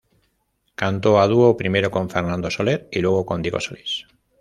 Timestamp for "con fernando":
1.91-2.49